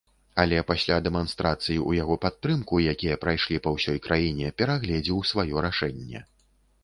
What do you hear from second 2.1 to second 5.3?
падтрымку, якія прайшлі па ўсёй краіне, перагледзеў